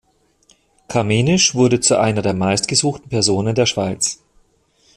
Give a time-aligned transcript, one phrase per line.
[0.87, 4.19] Camenisch wurde zu einer der meistgesuchten Personen der Schweiz.